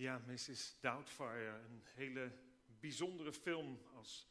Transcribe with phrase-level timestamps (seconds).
[0.00, 0.76] Ja, Mrs.
[0.80, 2.32] Doubtfire, een hele
[2.80, 4.28] bijzondere film als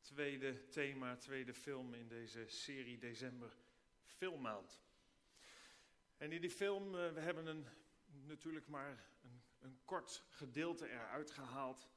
[0.00, 3.56] tweede thema, tweede film in deze serie December
[4.02, 4.80] Filmmaand.
[6.16, 7.66] En in die film, uh, we hebben een,
[8.26, 11.88] natuurlijk maar een, een kort gedeelte eruit gehaald,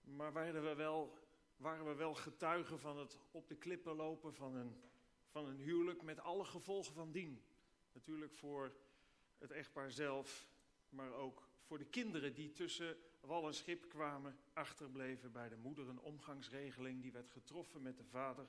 [0.00, 1.18] maar waren we, wel,
[1.56, 4.80] we wel getuigen van het op de klippen lopen van een,
[5.28, 7.42] van een huwelijk met alle gevolgen van dien.
[7.92, 8.72] Natuurlijk voor
[9.38, 10.46] het echtpaar zelf,
[10.88, 15.88] maar ook voor de kinderen die tussen wal en schip kwamen, achterbleven bij de moeder.
[15.88, 18.46] Een omgangsregeling die werd getroffen met de vader.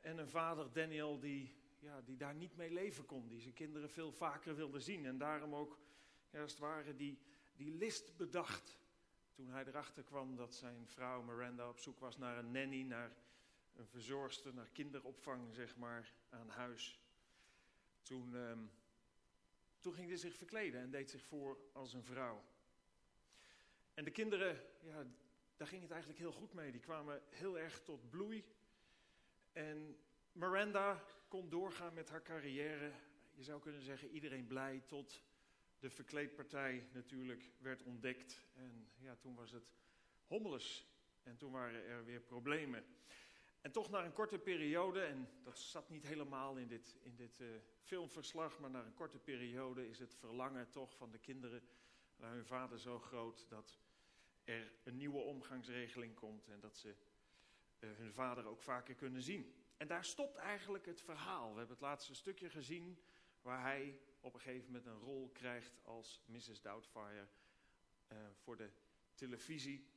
[0.00, 3.28] En een vader, Daniel, die, ja, die daar niet mee leven kon.
[3.28, 5.06] Die zijn kinderen veel vaker wilde zien.
[5.06, 5.78] En daarom ook,
[6.30, 7.18] ja, als het ware, die,
[7.56, 8.78] die list bedacht.
[9.32, 13.16] Toen hij erachter kwam dat zijn vrouw Miranda op zoek was naar een nanny, naar
[13.76, 17.00] een verzorgster, naar kinderopvang, zeg maar, aan huis.
[18.02, 18.36] Toen...
[18.36, 18.64] Ehm,
[19.80, 22.44] toen ging hij zich verkleden en deed zich voor als een vrouw.
[23.94, 25.06] En de kinderen, ja,
[25.56, 26.72] daar ging het eigenlijk heel goed mee.
[26.72, 28.44] Die kwamen heel erg tot bloei.
[29.52, 29.98] En
[30.32, 32.92] Miranda kon doorgaan met haar carrière.
[33.34, 35.22] Je zou kunnen zeggen, iedereen blij tot
[35.78, 38.44] de verkleedpartij natuurlijk werd ontdekt.
[38.54, 39.72] En ja, toen was het
[40.26, 40.86] hommeles.
[41.22, 42.84] En toen waren er weer problemen.
[43.60, 47.38] En toch na een korte periode, en dat zat niet helemaal in dit, in dit
[47.40, 47.48] uh,
[47.82, 51.62] filmverslag, maar na een korte periode is het verlangen toch van de kinderen
[52.16, 53.78] naar hun vader zo groot dat
[54.44, 56.94] er een nieuwe omgangsregeling komt en dat ze
[57.80, 59.54] uh, hun vader ook vaker kunnen zien.
[59.76, 61.52] En daar stopt eigenlijk het verhaal.
[61.52, 63.02] We hebben het laatste stukje gezien
[63.40, 66.60] waar hij op een gegeven moment een rol krijgt als Mrs.
[66.60, 67.28] Doubtfire
[68.12, 68.70] uh, voor de
[69.14, 69.90] televisie.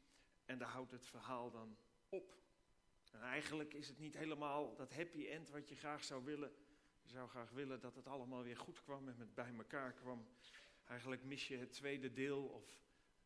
[0.45, 1.77] En daar houdt het verhaal dan
[2.09, 2.39] op.
[3.11, 6.51] En eigenlijk is het niet helemaal dat happy end wat je graag zou willen.
[7.01, 10.27] Je zou graag willen dat het allemaal weer goed kwam en met bij elkaar kwam.
[10.85, 12.79] Eigenlijk mis je het tweede deel of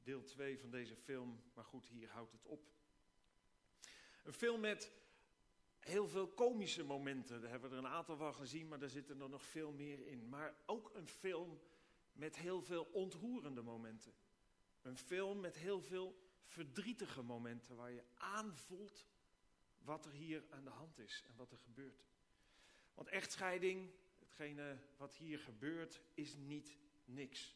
[0.03, 1.43] deel 2 van deze film.
[1.53, 2.69] Maar goed, hier houdt het op.
[4.23, 4.91] Een film met
[5.79, 7.41] heel veel komische momenten.
[7.41, 10.07] Daar hebben we er een aantal van gezien, maar daar zitten er nog veel meer
[10.07, 10.29] in.
[10.29, 11.59] Maar ook een film
[12.11, 14.13] met heel veel ontroerende momenten.
[14.81, 19.05] Een film met heel veel verdrietige momenten waar je aanvoelt
[19.85, 22.05] wat er hier aan de hand is en wat er gebeurt.
[22.93, 27.55] Want echtscheiding, hetgene wat hier gebeurt, is niet niks.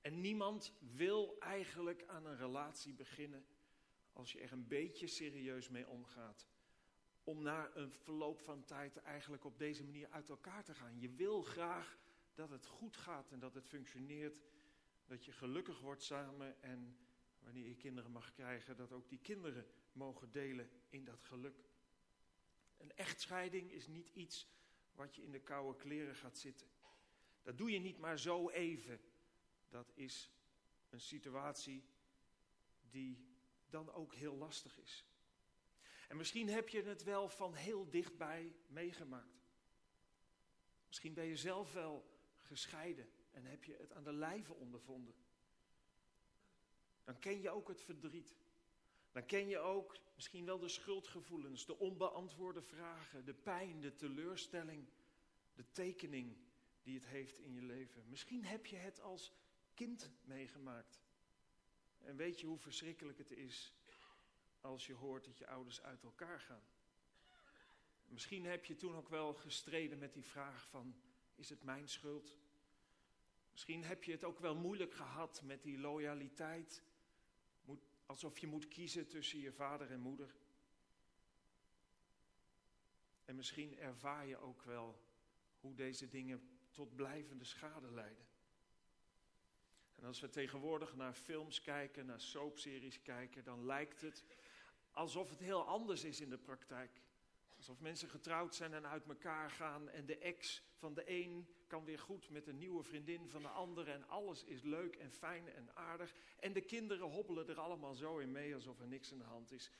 [0.00, 3.46] En niemand wil eigenlijk aan een relatie beginnen
[4.12, 6.48] als je er een beetje serieus mee omgaat.
[7.24, 10.98] Om na een verloop van tijd eigenlijk op deze manier uit elkaar te gaan.
[10.98, 11.98] Je wil graag
[12.34, 14.40] dat het goed gaat en dat het functioneert.
[15.06, 16.96] Dat je gelukkig wordt samen en
[17.38, 21.68] wanneer je kinderen mag krijgen, dat ook die kinderen mogen delen in dat geluk.
[22.76, 24.48] Een echtscheiding is niet iets
[24.92, 26.66] wat je in de koude kleren gaat zitten.
[27.42, 29.00] Dat doe je niet maar zo even.
[29.68, 30.30] Dat is
[30.90, 31.84] een situatie
[32.80, 33.28] die
[33.68, 35.04] dan ook heel lastig is.
[36.08, 39.52] En misschien heb je het wel van heel dichtbij meegemaakt.
[40.86, 45.14] Misschien ben je zelf wel gescheiden en heb je het aan de lijve ondervonden.
[47.04, 48.34] Dan ken je ook het verdriet.
[49.12, 54.88] Dan ken je ook misschien wel de schuldgevoelens, de onbeantwoorde vragen, de pijn, de teleurstelling,
[55.54, 56.36] de tekening
[56.82, 58.08] die het heeft in je leven.
[58.08, 59.32] Misschien heb je het als
[59.74, 61.00] kind meegemaakt.
[61.98, 63.74] En weet je hoe verschrikkelijk het is
[64.60, 66.62] als je hoort dat je ouders uit elkaar gaan.
[68.06, 71.00] Misschien heb je toen ook wel gestreden met die vraag van,
[71.34, 72.36] is het mijn schuld?
[73.50, 76.82] Misschien heb je het ook wel moeilijk gehad met die loyaliteit
[78.10, 80.34] Alsof je moet kiezen tussen je vader en moeder.
[83.24, 85.00] En misschien ervaar je ook wel
[85.60, 88.26] hoe deze dingen tot blijvende schade leiden.
[89.94, 94.24] En als we tegenwoordig naar films kijken, naar soapseries kijken, dan lijkt het
[94.90, 97.00] alsof het heel anders is in de praktijk.
[97.60, 101.84] Alsof mensen getrouwd zijn en uit elkaar gaan en de ex van de een kan
[101.84, 105.48] weer goed met een nieuwe vriendin van de andere en alles is leuk en fijn
[105.48, 106.14] en aardig.
[106.38, 109.52] En de kinderen hobbelen er allemaal zo in mee alsof er niks aan de hand
[109.52, 109.70] is.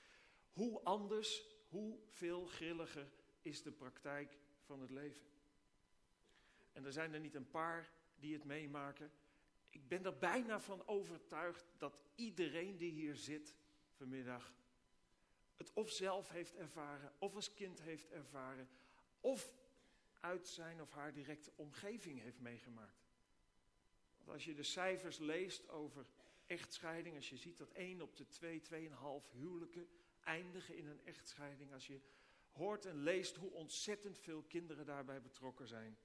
[0.52, 3.10] Hoe anders, hoe veel grilliger
[3.42, 5.26] is de praktijk van het leven.
[6.72, 9.12] En er zijn er niet een paar die het meemaken.
[9.70, 13.54] Ik ben er bijna van overtuigd dat iedereen die hier zit
[13.90, 14.58] vanmiddag
[15.60, 18.68] het of zelf heeft ervaren, of als kind heeft ervaren,
[19.20, 19.52] of
[20.20, 23.08] uit zijn of haar directe omgeving heeft meegemaakt.
[24.16, 26.06] Want als je de cijfers leest over
[26.46, 29.88] echtscheiding, als je ziet dat 1 op de 2, 2,5 huwelijken
[30.20, 32.00] eindigen in een echtscheiding, als je
[32.52, 35.98] hoort en leest hoe ontzettend veel kinderen daarbij betrokken zijn,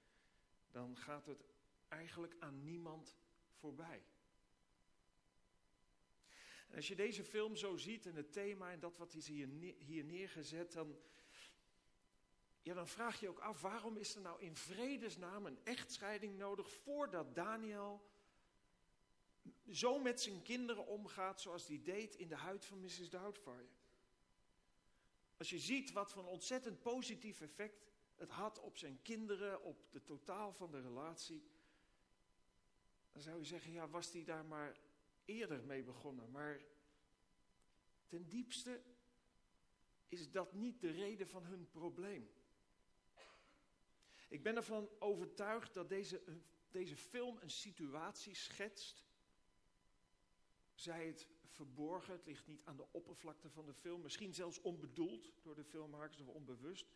[0.72, 1.46] dan gaat het
[1.88, 3.16] eigenlijk aan niemand
[3.52, 4.04] voorbij.
[6.76, 10.04] Als je deze film zo ziet en het thema en dat wat is hier, hier
[10.04, 10.98] neergezet, dan,
[12.62, 16.72] ja, dan vraag je ook af, waarom is er nou in vredesnaam een echtscheiding nodig
[16.72, 18.10] voordat Daniel
[19.72, 23.10] zo met zijn kinderen omgaat zoals hij deed in de huid van Mrs.
[23.10, 23.70] Doubtfire?
[25.38, 27.84] Als je ziet wat voor een ontzettend positief effect
[28.16, 31.44] het had op zijn kinderen, op de totaal van de relatie,
[33.12, 34.78] dan zou je zeggen, ja, was hij daar maar
[35.26, 36.32] eerder mee begonnen.
[36.32, 36.62] Maar
[38.08, 38.82] ten diepste
[40.08, 42.30] is dat niet de reden van hun probleem.
[44.28, 46.22] Ik ben ervan overtuigd dat deze,
[46.72, 49.04] deze film een situatie schetst.
[50.74, 55.34] Zij het verborgen, het ligt niet aan de oppervlakte van de film, misschien zelfs onbedoeld
[55.42, 56.88] door de filmmakers of onbewust.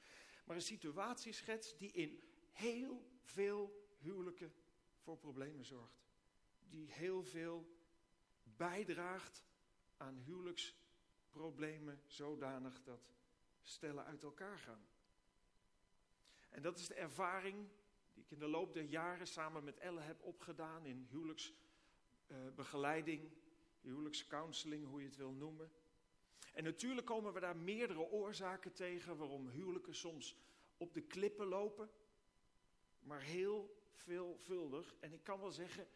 [0.45, 4.53] Maar een situatie schetst die in heel veel huwelijken
[4.97, 6.07] voor problemen zorgt.
[6.69, 7.78] Die heel veel
[8.59, 9.43] bijdraagt
[9.97, 13.13] aan huwelijksproblemen zodanig dat
[13.61, 14.87] stellen uit elkaar gaan.
[16.49, 17.67] En dat is de ervaring
[18.13, 23.29] die ik in de loop der jaren samen met Elle heb opgedaan in huwelijksbegeleiding, uh,
[23.81, 25.71] huwelijkscounseling, hoe je het wil noemen.
[26.53, 30.37] En natuurlijk komen we daar meerdere oorzaken tegen waarom huwelijken soms
[30.77, 31.89] op de klippen lopen,
[32.99, 34.95] maar heel veelvuldig.
[34.99, 35.87] En ik kan wel zeggen,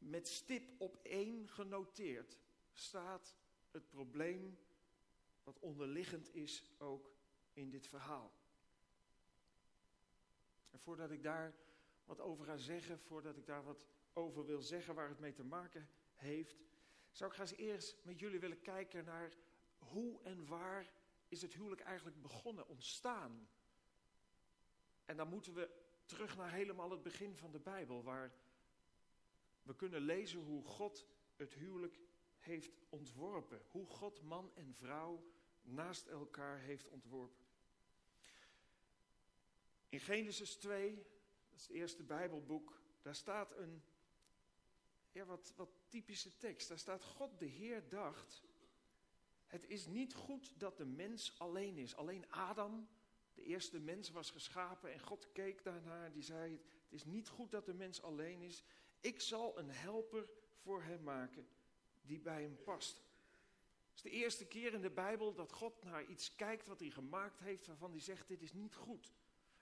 [0.00, 2.38] met stip op één genoteerd
[2.72, 3.34] staat
[3.70, 4.58] het probleem
[5.42, 7.12] wat onderliggend is ook
[7.52, 8.32] in dit verhaal.
[10.70, 11.54] En voordat ik daar
[12.04, 15.44] wat over ga zeggen, voordat ik daar wat over wil zeggen waar het mee te
[15.44, 16.64] maken heeft,
[17.10, 19.32] zou ik graag eerst met jullie willen kijken naar
[19.78, 20.92] hoe en waar
[21.28, 23.48] is het huwelijk eigenlijk begonnen, ontstaan.
[25.04, 25.70] En dan moeten we
[26.04, 28.32] terug naar helemaal het begin van de Bijbel, waar
[29.62, 32.00] we kunnen lezen hoe God het huwelijk
[32.38, 33.62] heeft ontworpen.
[33.70, 35.24] Hoe God man en vrouw
[35.62, 37.44] naast elkaar heeft ontworpen.
[39.88, 40.94] In Genesis 2,
[41.48, 43.82] dat is het eerste Bijbelboek, daar staat een
[45.12, 46.68] wat, wat typische tekst.
[46.68, 48.42] Daar staat: God de Heer dacht.
[49.46, 51.96] Het is niet goed dat de mens alleen is.
[51.96, 52.88] Alleen Adam,
[53.34, 56.52] de eerste mens, was geschapen en God keek daarnaar en die zei:
[56.82, 58.64] Het is niet goed dat de mens alleen is.
[59.00, 60.28] Ik zal een helper
[60.62, 61.48] voor hem maken
[62.02, 63.02] die bij hem past.
[63.88, 66.90] Het is de eerste keer in de Bijbel dat God naar iets kijkt wat hij
[66.90, 69.12] gemaakt heeft, waarvan hij zegt: Dit is niet goed.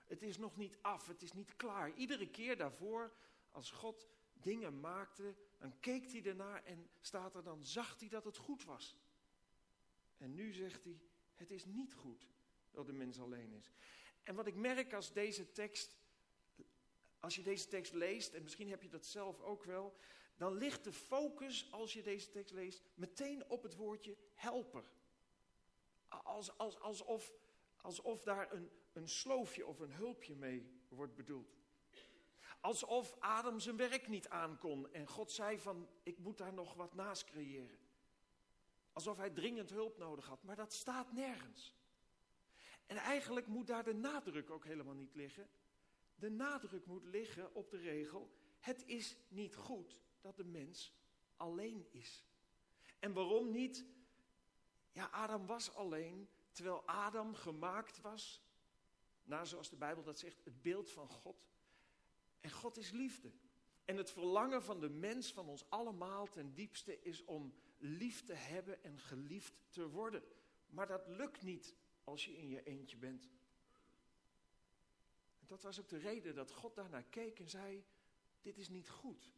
[0.07, 1.93] Het is nog niet af, het is niet klaar.
[1.93, 3.13] Iedere keer daarvoor,
[3.51, 8.23] als God dingen maakte, dan keek hij ernaar en staat er dan, zag hij dat
[8.23, 8.97] het goed was.
[10.17, 10.99] En nu zegt hij,
[11.35, 12.29] het is niet goed
[12.71, 13.71] dat de mens alleen is.
[14.23, 15.97] En wat ik merk als deze tekst,
[17.19, 19.97] als je deze tekst leest, en misschien heb je dat zelf ook wel,
[20.37, 24.83] dan ligt de focus, als je deze tekst leest, meteen op het woordje helper.
[26.07, 27.33] Als, als, alsof,
[27.81, 31.57] alsof daar een, een sloofje of een hulpje mee wordt bedoeld.
[32.61, 36.93] Alsof Adam zijn werk niet aankon en God zei van, ik moet daar nog wat
[36.93, 37.79] naast creëren.
[38.93, 41.75] Alsof hij dringend hulp nodig had, maar dat staat nergens.
[42.85, 45.49] En eigenlijk moet daar de nadruk ook helemaal niet liggen.
[46.19, 50.93] De nadruk moet liggen op de regel, het is niet goed dat de mens
[51.37, 52.25] alleen is.
[52.99, 53.85] En waarom niet?
[54.91, 58.41] Ja, Adam was alleen, terwijl Adam gemaakt was,
[59.23, 61.47] naar zoals de Bijbel dat zegt, het beeld van God.
[62.39, 63.31] En God is liefde.
[63.85, 68.33] En het verlangen van de mens, van ons allemaal ten diepste, is om lief te
[68.33, 70.23] hebben en geliefd te worden.
[70.69, 73.29] Maar dat lukt niet als je in je eentje bent.
[75.49, 77.85] Dat was ook de reden dat God daarnaar keek en zei:
[78.41, 79.31] Dit is niet goed.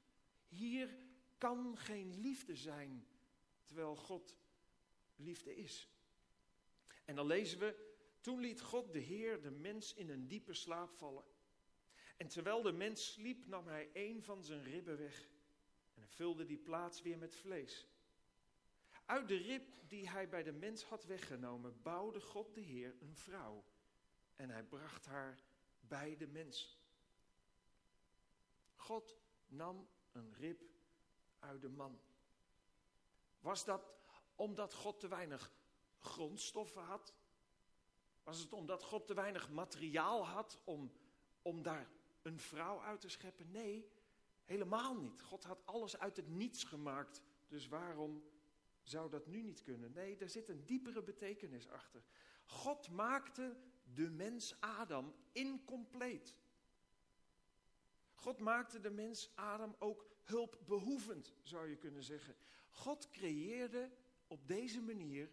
[0.48, 0.98] Hier
[1.38, 3.08] kan geen liefde zijn,
[3.64, 4.36] terwijl God
[5.16, 5.90] liefde is.
[7.06, 10.94] En dan lezen we: Toen liet God de Heer de mens in een diepe slaap
[10.94, 11.24] vallen.
[12.18, 15.30] En terwijl de mens sliep, nam hij een van zijn ribben weg
[15.94, 17.88] en vulde die plaats weer met vlees.
[19.06, 23.16] Uit de rib die hij bij de mens had weggenomen, bouwde God de Heer een
[23.16, 23.64] vrouw
[24.36, 25.50] en hij bracht haar
[25.92, 26.78] bij de mens.
[28.76, 29.18] God
[29.48, 30.62] nam een rib
[31.40, 32.00] uit de man.
[33.40, 33.94] Was dat
[34.36, 35.52] omdat God te weinig
[36.00, 37.14] grondstoffen had?
[38.24, 40.92] Was het omdat God te weinig materiaal had om,
[41.42, 41.90] om daar
[42.22, 43.52] een vrouw uit te scheppen?
[43.52, 43.92] Nee,
[44.44, 45.22] helemaal niet.
[45.22, 47.22] God had alles uit het niets gemaakt.
[47.48, 48.24] Dus waarom
[48.82, 49.92] zou dat nu niet kunnen?
[49.94, 52.04] Nee, er zit een diepere betekenis achter.
[52.46, 53.56] God maakte
[53.94, 56.36] de mens Adam incompleet.
[58.14, 62.36] God maakte de mens Adam ook hulpbehoevend, zou je kunnen zeggen.
[62.70, 63.92] God creëerde
[64.28, 65.30] op deze manier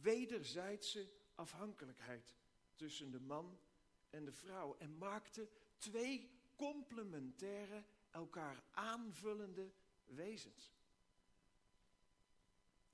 [0.00, 2.36] wederzijdse afhankelijkheid
[2.74, 3.58] tussen de man
[4.10, 9.72] en de vrouw en maakte twee complementaire, elkaar aanvullende
[10.04, 10.74] wezens.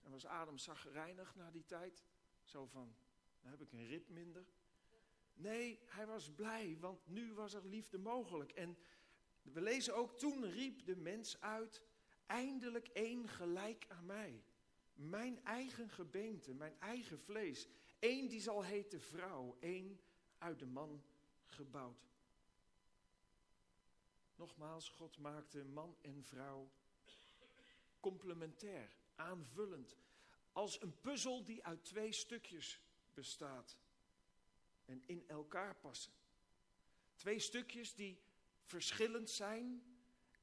[0.03, 2.05] En was Adam zagrijnig na die tijd?
[2.43, 2.95] Zo van,
[3.41, 4.47] dan heb ik een rib minder.
[5.39, 8.53] Nee, hij was blij, want nu was er liefde mogelijk.
[8.53, 8.79] En
[9.43, 11.83] we lezen ook, toen riep de mens uit,
[12.27, 14.43] eindelijk één gelijk aan mij.
[14.95, 17.69] Mijn eigen gebeente, mijn eigen vlees.
[17.99, 20.01] Eén die zal heten vrouw, één
[20.39, 21.03] uit de man
[21.45, 22.07] gebouwd.
[24.37, 26.71] Nogmaals, God maakte man en vrouw
[28.01, 29.97] complementair, aanvullend.
[30.53, 32.81] Als een puzzel die uit twee stukjes
[33.15, 33.77] bestaat
[34.89, 36.13] en in elkaar passen.
[37.15, 38.21] Twee stukjes die
[38.63, 39.83] verschillend zijn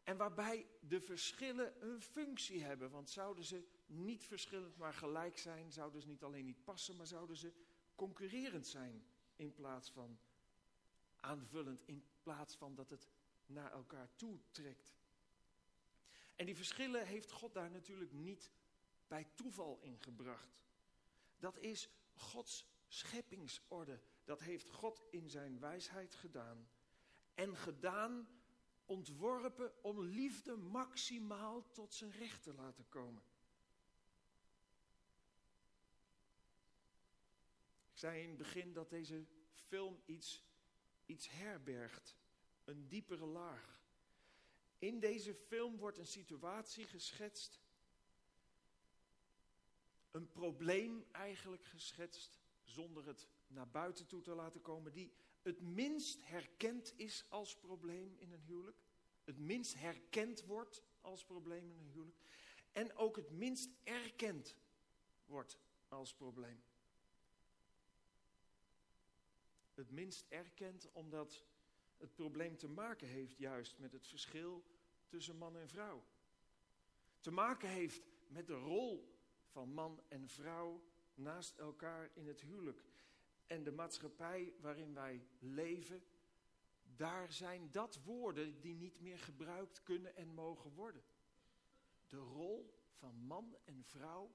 [0.03, 2.89] en waarbij de verschillen een functie hebben.
[2.91, 7.07] Want zouden ze niet verschillend maar gelijk zijn, zouden ze niet alleen niet passen, maar
[7.07, 7.53] zouden ze
[7.95, 10.19] concurrerend zijn in plaats van
[11.15, 13.07] aanvullend, in plaats van dat het
[13.45, 14.93] naar elkaar toe trekt.
[16.35, 18.51] En die verschillen heeft God daar natuurlijk niet
[19.07, 20.59] bij toeval in gebracht.
[21.37, 23.99] Dat is Gods scheppingsorde.
[24.25, 26.67] Dat heeft God in zijn wijsheid gedaan.
[27.33, 28.27] En gedaan,
[28.85, 33.23] ontworpen om liefde maximaal tot zijn recht te laten komen.
[37.91, 40.43] Ik zei in het begin dat deze film iets,
[41.05, 42.15] iets herbergt,
[42.63, 43.83] een diepere laag.
[44.77, 47.59] In deze film wordt een situatie geschetst,
[50.11, 55.11] een probleem eigenlijk geschetst, zonder het naar buiten toe te laten komen, die
[55.41, 58.77] het minst herkend is als probleem in een huwelijk,
[59.23, 62.17] het minst herkend wordt als probleem in een huwelijk,
[62.71, 64.55] en ook het minst erkend
[65.25, 66.63] wordt als probleem.
[69.73, 71.43] Het minst erkend omdat
[71.97, 74.63] het probleem te maken heeft juist met het verschil
[75.07, 76.03] tussen man en vrouw.
[77.19, 79.15] Te maken heeft met de rol
[79.47, 80.83] van man en vrouw
[81.13, 82.83] naast elkaar in het huwelijk.
[83.47, 86.03] En de maatschappij waarin wij leven,
[86.83, 91.03] daar zijn dat woorden die niet meer gebruikt kunnen en mogen worden.
[92.07, 94.31] De rol van man en vrouw.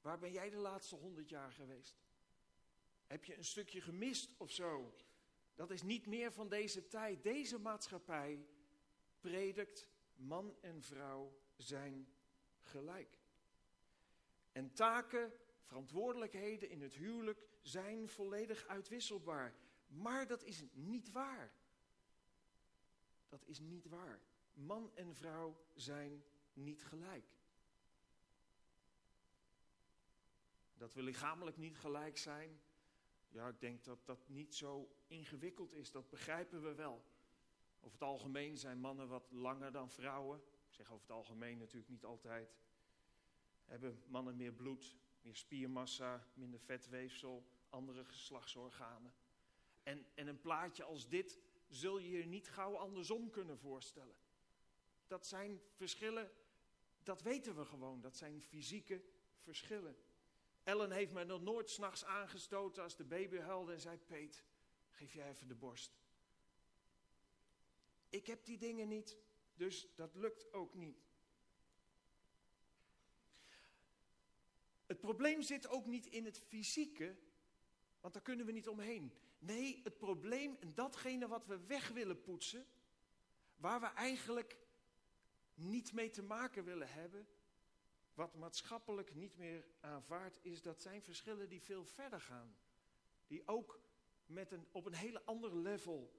[0.00, 2.02] Waar ben jij de laatste honderd jaar geweest?
[3.06, 4.94] Heb je een stukje gemist of zo?
[5.54, 7.22] Dat is niet meer van deze tijd.
[7.22, 8.46] Deze maatschappij
[9.20, 12.12] predikt man en vrouw zijn
[12.60, 13.18] gelijk.
[14.52, 19.54] En taken, verantwoordelijkheden in het huwelijk zijn volledig uitwisselbaar.
[19.86, 21.52] Maar dat is niet waar.
[23.28, 24.20] Dat is niet waar.
[24.52, 27.38] Man en vrouw zijn niet gelijk.
[30.74, 32.60] Dat we lichamelijk niet gelijk zijn,
[33.28, 35.90] ja, ik denk dat dat niet zo ingewikkeld is.
[35.90, 37.04] Dat begrijpen we wel.
[37.80, 40.38] Over het algemeen zijn mannen wat langer dan vrouwen.
[40.38, 42.56] Ik zeg over het algemeen natuurlijk niet altijd.
[43.64, 49.14] Hebben mannen meer bloed, meer spiermassa, minder vetweefsel, andere geslachtsorganen.
[49.82, 54.16] En, en een plaatje als dit zul je je niet gauw andersom kunnen voorstellen.
[55.06, 56.30] Dat zijn verschillen,
[57.02, 58.00] dat weten we gewoon.
[58.00, 59.02] Dat zijn fysieke
[59.38, 59.96] verschillen.
[60.62, 64.44] Ellen heeft mij nog nooit s'nachts aangestoten als de baby huilde en zei: Peet,
[64.90, 65.98] geef jij even de borst.
[68.08, 69.18] Ik heb die dingen niet,
[69.54, 71.09] dus dat lukt ook niet.
[74.90, 77.16] Het probleem zit ook niet in het fysieke,
[78.00, 79.12] want daar kunnen we niet omheen.
[79.38, 82.66] Nee, het probleem en datgene wat we weg willen poetsen,
[83.56, 84.56] waar we eigenlijk
[85.54, 87.28] niet mee te maken willen hebben,
[88.14, 92.56] wat maatschappelijk niet meer aanvaard is, dat zijn verschillen die veel verder gaan.
[93.26, 93.80] Die ook
[94.26, 96.12] met een, op een hele ander level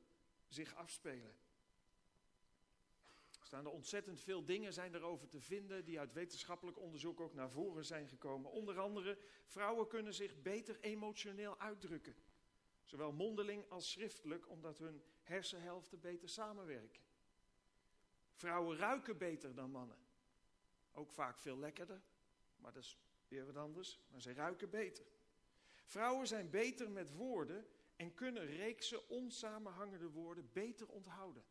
[0.47, 1.35] zich afspelen.
[3.51, 7.51] Staan er ontzettend veel dingen zijn erover te vinden die uit wetenschappelijk onderzoek ook naar
[7.51, 8.51] voren zijn gekomen.
[8.51, 12.15] Onder andere, vrouwen kunnen zich beter emotioneel uitdrukken.
[12.83, 17.01] Zowel mondeling als schriftelijk, omdat hun hersenhelften beter samenwerken.
[18.33, 19.97] Vrouwen ruiken beter dan mannen.
[20.91, 22.01] Ook vaak veel lekkerder,
[22.57, 23.99] maar dat is weer wat anders.
[24.11, 25.05] Maar ze ruiken beter.
[25.85, 31.43] Vrouwen zijn beter met woorden en kunnen reeksen onsamenhangende woorden beter onthouden.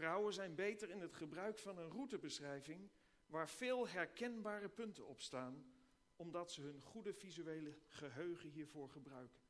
[0.00, 2.90] Vrouwen zijn beter in het gebruik van een routebeschrijving
[3.26, 5.72] waar veel herkenbare punten op staan,
[6.16, 9.40] omdat ze hun goede visuele geheugen hiervoor gebruiken.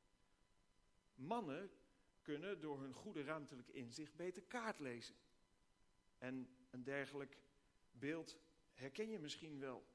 [1.15, 1.71] Mannen
[2.23, 5.15] kunnen door hun goede ruimtelijke inzicht beter kaart lezen.
[6.19, 7.39] En een dergelijk
[7.93, 8.39] beeld
[8.73, 9.87] herken je misschien wel.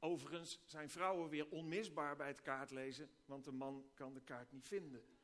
[0.00, 4.68] Overigens zijn vrouwen weer onmisbaar bij het kaartlezen, want de man kan de kaart niet
[4.68, 5.15] vinden.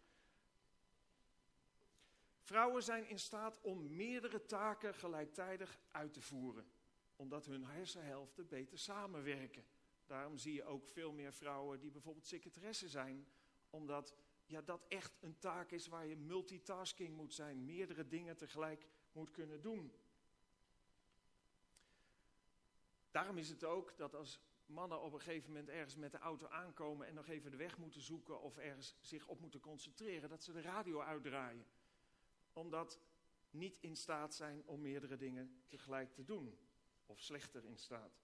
[2.43, 6.73] Vrouwen zijn in staat om meerdere taken gelijktijdig uit te voeren,
[7.17, 9.65] omdat hun hersenhelften beter samenwerken.
[10.07, 13.27] Daarom zie je ook veel meer vrouwen die bijvoorbeeld secretaresse zijn,
[13.71, 14.15] omdat
[14.47, 19.31] ja, dat echt een taak is waar je multitasking moet zijn, meerdere dingen tegelijk moet
[19.31, 19.93] kunnen doen.
[23.11, 26.47] Daarom is het ook dat als mannen op een gegeven moment ergens met de auto
[26.47, 30.45] aankomen en nog even de weg moeten zoeken of ergens zich op moeten concentreren, dat
[30.45, 31.67] ze de radio uitdraaien.
[32.53, 33.01] Omdat
[33.51, 36.59] niet in staat zijn om meerdere dingen tegelijk te doen.
[37.07, 38.21] Of slechter in staat.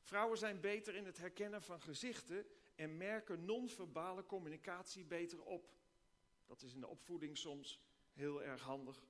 [0.00, 5.70] Vrouwen zijn beter in het herkennen van gezichten en merken non-verbale communicatie beter op.
[6.46, 7.80] Dat is in de opvoeding soms
[8.12, 9.06] heel erg handig.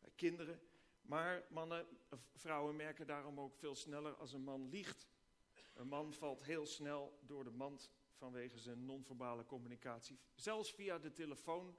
[0.00, 0.60] Bij kinderen
[1.06, 1.86] maar mannen,
[2.34, 5.08] vrouwen merken daarom ook veel sneller als een man liegt.
[5.74, 10.18] Een man valt heel snel door de mand vanwege zijn non-verbale communicatie.
[10.34, 11.76] Zelfs via de telefoon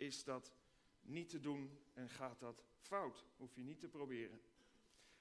[0.00, 0.52] is dat
[1.00, 3.24] niet te doen en gaat dat fout.
[3.36, 4.40] Hoef je niet te proberen.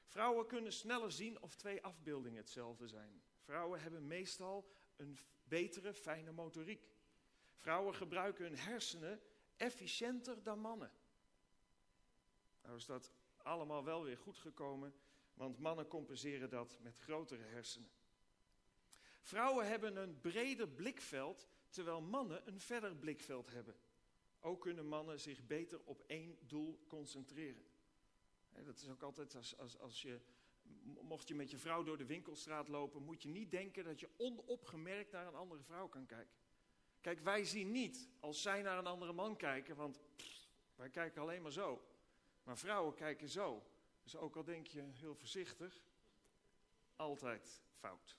[0.05, 3.21] Vrouwen kunnen sneller zien of twee afbeeldingen hetzelfde zijn.
[3.39, 6.89] Vrouwen hebben meestal een betere, fijne motoriek.
[7.55, 9.21] Vrouwen gebruiken hun hersenen
[9.55, 10.91] efficiënter dan mannen.
[12.61, 14.93] Nou is dat allemaal wel weer goed gekomen,
[15.33, 17.91] want mannen compenseren dat met grotere hersenen.
[19.21, 23.75] Vrouwen hebben een breder blikveld, terwijl mannen een verder blikveld hebben.
[24.39, 27.63] Ook kunnen mannen zich beter op één doel concentreren.
[28.65, 30.19] Dat is ook altijd als, als, als je,
[31.01, 34.09] mocht je met je vrouw door de winkelstraat lopen, moet je niet denken dat je
[34.17, 36.37] onopgemerkt naar een andere vrouw kan kijken.
[37.01, 39.99] Kijk, wij zien niet als zij naar een andere man kijken, want
[40.75, 41.83] wij kijken alleen maar zo.
[42.43, 43.63] Maar vrouwen kijken zo.
[44.03, 45.83] Dus ook al denk je heel voorzichtig,
[46.95, 48.17] altijd fout.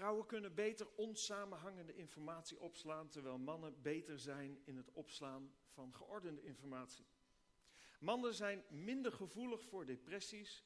[0.00, 6.42] Vrouwen kunnen beter onsamenhangende informatie opslaan, terwijl mannen beter zijn in het opslaan van geordende
[6.42, 7.06] informatie.
[7.98, 10.64] Mannen zijn minder gevoelig voor depressies,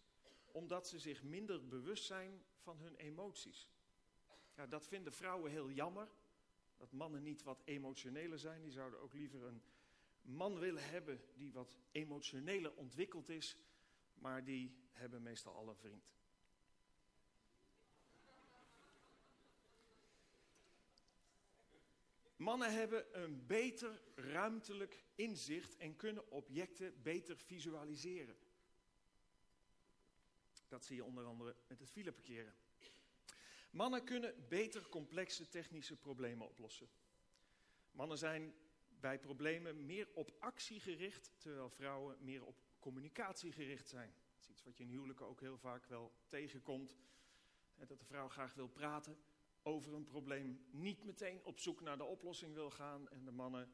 [0.53, 3.71] omdat ze zich minder bewust zijn van hun emoties.
[4.57, 6.09] Ja, dat vinden vrouwen heel jammer,
[6.77, 8.63] dat mannen niet wat emotioneler zijn.
[8.63, 9.63] Die zouden ook liever een
[10.21, 13.57] man willen hebben die wat emotioneler ontwikkeld is.
[14.15, 16.13] Maar die hebben meestal al een vriend.
[22.45, 28.37] Mannen hebben een beter ruimtelijk inzicht en kunnen objecten beter visualiseren.
[30.69, 32.55] Dat zie je onder andere met het fileparkeren.
[33.71, 36.89] Mannen kunnen beter complexe technische problemen oplossen.
[37.91, 38.55] Mannen zijn
[39.01, 44.15] bij problemen meer op actie gericht, terwijl vrouwen meer op communicatie gericht zijn.
[44.33, 46.97] Dat is iets wat je in huwelijken ook heel vaak wel tegenkomt.
[47.87, 49.19] Dat de vrouw graag wil praten
[49.67, 53.73] over een probleem, niet meteen op zoek naar de oplossing wil gaan en de mannen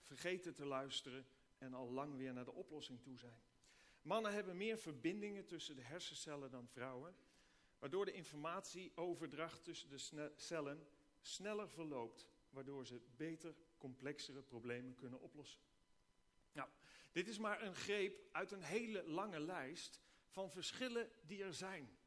[0.00, 1.26] vergeten te luisteren
[1.58, 3.42] en al lang weer naar de oplossing toe zijn.
[4.02, 7.14] Mannen hebben meer verbindingen tussen de hersencellen dan vrouwen
[7.84, 10.86] waardoor de informatieoverdracht tussen de cellen
[11.20, 15.60] sneller verloopt, waardoor ze beter complexere problemen kunnen oplossen.
[16.52, 16.68] Nou,
[17.12, 21.98] dit is maar een greep uit een hele lange lijst van verschillen die er zijn.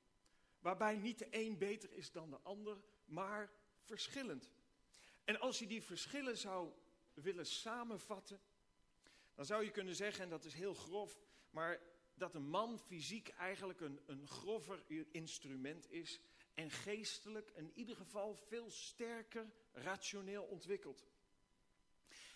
[0.60, 2.78] Waarbij niet de een beter is dan de ander,
[3.08, 4.50] maar verschillend.
[5.24, 6.72] En als je die verschillen zou
[7.14, 8.42] willen samenvatten,
[9.36, 11.80] dan zou je kunnen zeggen, en dat is heel grof, maar
[12.14, 16.20] dat een man fysiek eigenlijk een, een grover instrument is
[16.54, 21.06] en geestelijk in ieder geval veel sterker rationeel ontwikkeld.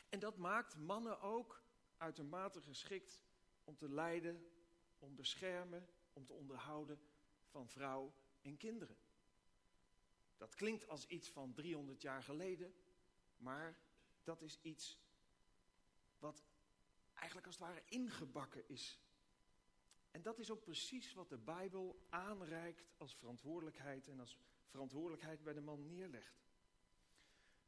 [0.10, 1.64] En dat maakt mannen ook
[1.98, 3.24] uitermate geschikt
[3.64, 4.52] om te leiden,
[5.00, 7.00] om beschermen, om te onderhouden
[7.46, 8.98] van vrouw en kinderen.
[10.42, 12.74] Dat klinkt als iets van 300 jaar geleden,
[13.38, 13.78] maar
[14.24, 15.00] dat is iets
[16.20, 16.44] wat
[17.14, 19.00] eigenlijk als het ware ingebakken is
[20.12, 25.54] en dat is ook precies wat de Bijbel aanreikt als verantwoordelijkheid en als verantwoordelijkheid bij
[25.54, 26.46] de man neerlegt.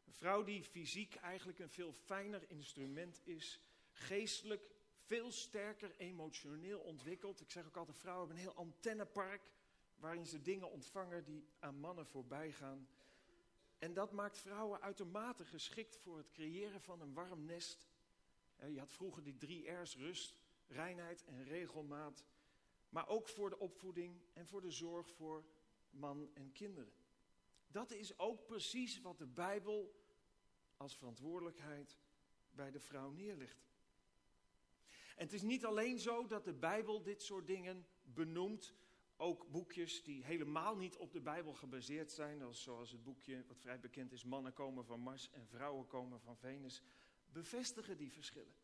[0.06, 7.42] Een vrouw die fysiek eigenlijk een veel fijner instrument is, geestelijk veel sterker emotioneel ontwikkeld.
[7.42, 9.42] Ik zeg ook altijd, vrouwen hebben een heel antennepark
[9.96, 12.88] waarin ze dingen ontvangen die aan mannen voorbij gaan.
[13.78, 17.88] En dat maakt vrouwen uitermate geschikt voor het creëren van een warm nest.
[18.68, 22.24] Je had vroeger die drie R's, rust, reinheid en regelmaat
[22.94, 25.44] maar ook voor de opvoeding en voor de zorg voor
[25.90, 26.94] man en kinderen.
[27.68, 30.02] Dat is ook precies wat de Bijbel
[30.78, 31.98] als verantwoordelijkheid
[32.52, 33.72] bij de vrouw neerlegt.
[35.16, 38.74] En het is niet alleen zo dat de Bijbel dit soort dingen benoemt.
[39.24, 43.80] Ook boekjes die helemaal niet op de Bijbel gebaseerd zijn, zoals het boekje wat vrij
[43.80, 46.82] bekend is, Mannen komen van Mars en Vrouwen komen van Venus,
[47.32, 48.56] bevestigen die verschillen.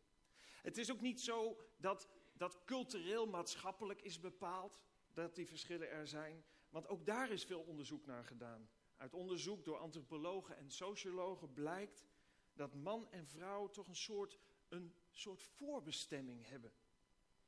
[0.62, 4.80] Het is ook niet zo dat dat cultureel maatschappelijk is bepaald
[5.12, 8.68] dat die verschillen er zijn, want ook daar is veel onderzoek naar gedaan.
[8.96, 12.04] Uit onderzoek door antropologen en sociologen blijkt
[12.52, 16.72] dat man en vrouw toch een soort, een soort voorbestemming hebben.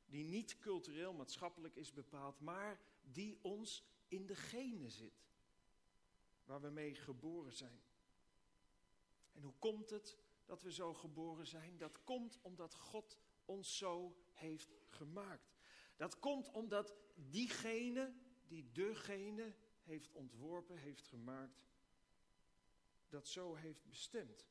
[0.07, 5.27] Die niet cultureel maatschappelijk is bepaald, maar die ons in de genen zit.
[6.45, 7.83] Waar we mee geboren zijn.
[9.33, 11.77] En hoe komt het dat we zo geboren zijn?
[11.77, 15.53] Dat komt omdat God ons zo heeft gemaakt.
[15.97, 18.15] Dat komt omdat diegene
[18.49, 21.67] die degene heeft ontworpen, heeft gemaakt,
[23.09, 24.47] dat zo heeft bestemd.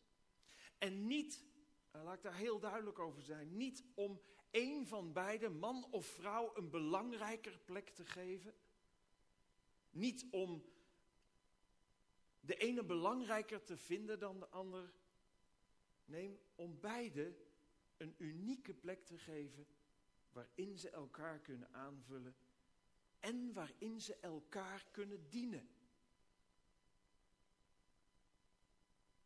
[0.77, 1.45] En niet,
[1.91, 6.57] laat ik daar heel duidelijk over zijn, niet om één van beiden, man of vrouw,
[6.57, 8.53] een belangrijker plek te geven.
[9.89, 10.63] Niet om
[12.39, 14.93] de ene belangrijker te vinden dan de ander.
[16.05, 17.35] Nee, om beide
[17.97, 19.67] een unieke plek te geven
[20.31, 22.35] waarin ze elkaar kunnen aanvullen
[23.19, 25.69] en waarin ze elkaar kunnen dienen.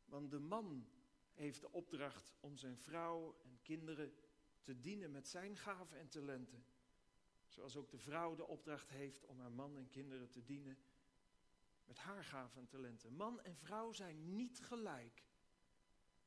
[0.05, 0.88] Want de man
[1.33, 4.13] heeft de opdracht om zijn vrouw en kinderen
[4.65, 6.65] te dienen met zijn gaven en talenten.
[7.47, 10.78] Zoals ook de vrouw de opdracht heeft om haar man en kinderen te dienen
[11.86, 13.15] met haar gaven en talenten.
[13.15, 15.23] Man en vrouw zijn niet gelijk,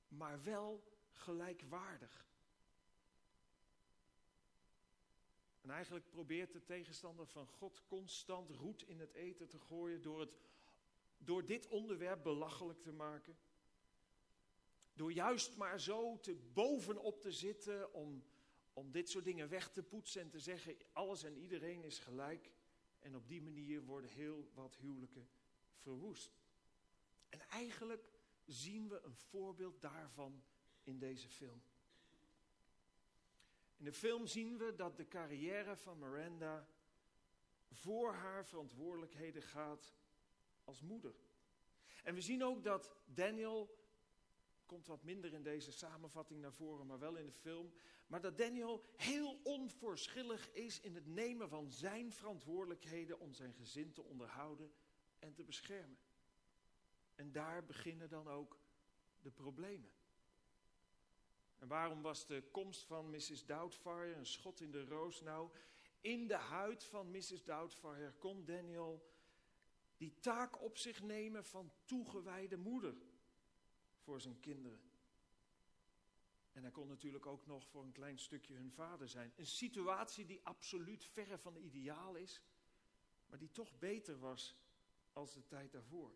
[0.09, 2.27] maar wel gelijkwaardig.
[5.61, 10.21] En eigenlijk probeert de tegenstander van God constant roet in het eten te gooien door,
[10.21, 10.39] het,
[11.19, 13.37] door dit onderwerp belachelijk te maken.
[14.99, 18.25] Door juist maar zo te bovenop te zitten om,
[18.73, 22.51] om dit soort dingen weg te poetsen en te zeggen alles en iedereen is gelijk.
[22.99, 25.29] En op die manier worden heel wat huwelijken
[25.75, 26.39] verwoest.
[27.29, 28.09] En eigenlijk
[28.47, 30.43] zien we een voorbeeld daarvan
[30.83, 31.63] in deze film.
[33.77, 36.69] In de film zien we dat de carrière van Miranda
[37.71, 39.95] voor haar verantwoordelijkheden gaat
[40.65, 41.15] als moeder.
[42.03, 43.79] En we zien ook dat Daniel,
[44.69, 47.73] komt wat minder in deze samenvatting naar voren, maar wel in de film,
[48.07, 53.93] maar dat Daniel heel onverschillig is in het nemen van zijn verantwoordelijkheden om zijn gezin
[53.93, 54.73] te onderhouden
[55.19, 55.99] en te beschermen.
[57.15, 58.59] En daar beginnen dan ook
[59.23, 59.91] de problemen.
[61.59, 63.47] En waarom was de komst van Mrs.
[63.47, 65.21] Doubtfire een schot in de roos?
[65.21, 65.51] Nou,
[66.01, 67.45] in de huid van Mrs.
[67.45, 69.13] Doubtfire kon Daniel
[69.97, 72.95] die taak op zich nemen van toegewijde moeder
[74.09, 74.81] voor zijn kinderen.
[76.53, 79.33] En hij kon natuurlijk ook nog voor een klein stukje hun vader zijn.
[79.37, 82.43] Een situatie die absoluut verre van ideaal is,
[83.27, 84.55] maar die toch beter was
[85.13, 86.13] als de tijd daarvoor.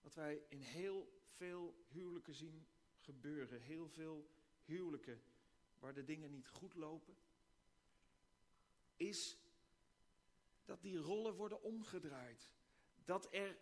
[0.00, 3.60] Wat wij in heel veel huwelijken zien gebeuren.
[3.60, 4.30] Heel veel
[4.64, 5.22] huwelijken
[5.78, 7.16] waar de dingen niet goed lopen.
[8.96, 9.38] Is
[10.64, 12.50] dat die rollen worden omgedraaid.
[13.04, 13.56] Dat er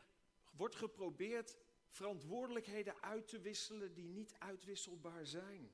[0.51, 1.59] wordt geprobeerd
[1.89, 5.73] verantwoordelijkheden uit te wisselen die niet uitwisselbaar zijn.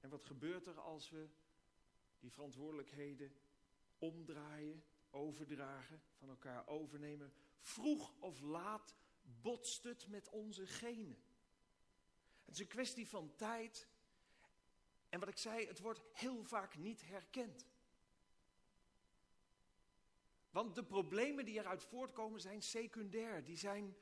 [0.00, 1.28] En wat gebeurt er als we
[2.18, 3.36] die verantwoordelijkheden
[3.98, 7.32] omdraaien, overdragen, van elkaar overnemen?
[7.58, 11.22] Vroeg of laat botst het met onze genen.
[12.44, 13.88] Het is een kwestie van tijd.
[15.08, 17.66] En wat ik zei, het wordt heel vaak niet herkend.
[20.50, 23.44] Want de problemen die eruit voortkomen zijn secundair.
[23.44, 23.96] Die zijn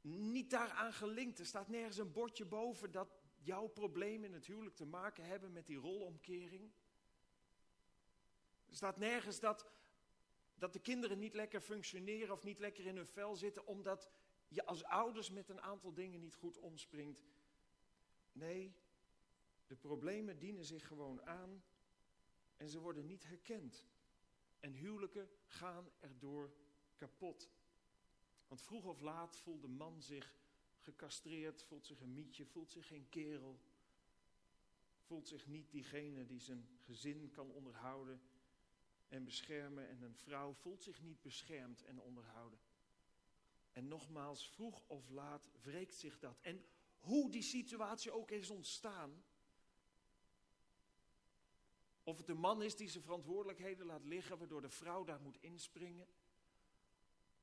[0.00, 1.38] niet daaraan gelinkt.
[1.38, 5.52] Er staat nergens een bordje boven dat jouw problemen in het huwelijk te maken hebben
[5.52, 6.70] met die rolomkering.
[8.68, 9.66] Er staat nergens dat
[10.54, 14.08] dat de kinderen niet lekker functioneren of niet lekker in hun vel zitten, omdat
[14.48, 17.26] je als ouders met een aantal dingen niet goed omspringt.
[18.32, 18.74] Nee,
[19.66, 21.62] de problemen dienen zich gewoon aan
[22.56, 23.86] en ze worden niet herkend.
[24.60, 26.52] En huwelijken gaan erdoor
[26.96, 27.50] kapot.
[28.48, 30.34] Want vroeg of laat voelt de man zich
[30.78, 33.60] gecastreerd, voelt zich een mietje, voelt zich geen kerel.
[35.00, 38.20] Voelt zich niet diegene die zijn gezin kan onderhouden
[39.08, 39.88] en beschermen.
[39.88, 42.58] En een vrouw voelt zich niet beschermd en onderhouden.
[43.72, 46.40] En nogmaals, vroeg of laat wreekt zich dat.
[46.40, 46.64] En
[46.98, 49.24] hoe die situatie ook is ontstaan.
[52.08, 55.36] Of het de man is die zijn verantwoordelijkheden laat liggen, waardoor de vrouw daar moet
[55.40, 56.06] inspringen.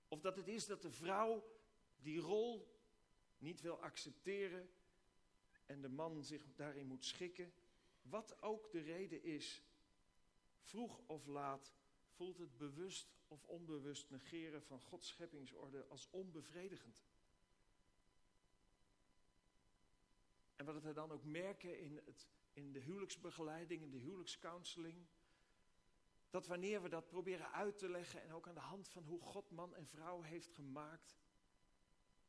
[0.07, 1.43] Of dat het is dat de vrouw
[1.97, 2.67] die rol
[3.37, 4.69] niet wil accepteren
[5.65, 7.53] en de man zich daarin moet schikken.
[8.01, 9.61] Wat ook de reden is,
[10.61, 11.73] vroeg of laat
[12.07, 17.03] voelt het bewust of onbewust negeren van Gods scheppingsorde als onbevredigend.
[20.55, 25.05] En wat we dan ook merken in, het, in de huwelijksbegeleiding, in de huwelijkscounseling,
[26.29, 29.21] dat wanneer we dat proberen uit te leggen en ook aan de hand van hoe
[29.21, 31.17] God man en vrouw heeft gemaakt,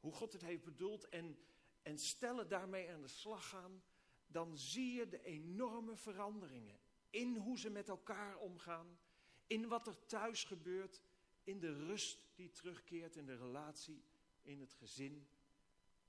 [0.00, 1.38] hoe God het heeft bedoeld en,
[1.82, 3.82] en stellen daarmee aan de slag gaan,
[4.26, 6.78] dan zie je de enorme veranderingen
[7.10, 8.98] in hoe ze met elkaar omgaan,
[9.46, 11.02] in wat er thuis gebeurt,
[11.44, 14.04] in de rust die terugkeert in de relatie,
[14.42, 15.28] in het gezin,